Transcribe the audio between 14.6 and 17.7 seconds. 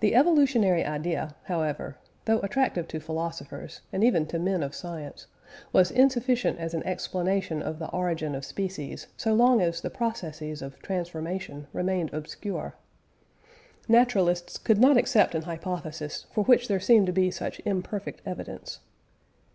not accept an hypothesis for which there seemed to be such